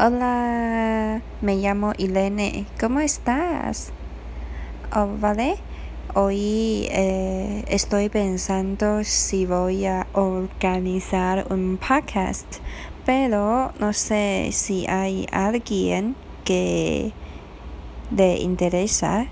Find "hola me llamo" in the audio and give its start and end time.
0.00-1.92